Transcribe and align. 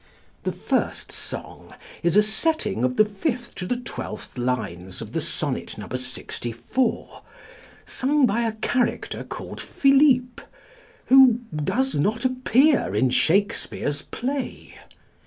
The 0.45 0.51
first 0.51 1.11
song 1.11 1.75
is 2.01 2.17
a 2.17 2.23
setting 2.23 2.83
of 2.83 2.95
the 2.97 3.05
fifth 3.05 3.53
to 3.53 3.67
the 3.67 3.77
twelfth 3.77 4.35
lines 4.35 4.99
of 4.99 5.13
the 5.13 5.21
Sonnet 5.21 5.77
No. 5.77 5.87
64, 5.95 7.21
sung 7.85 8.25
by 8.25 8.41
a 8.41 8.53
character 8.53 9.23
called 9.23 9.61
Philippe, 9.61 10.41
who 11.05 11.41
does 11.55 11.93
not 11.93 12.25
appear 12.25 12.95
in 12.95 13.11
Shakespeare's 13.11 14.01
play. 14.01 14.73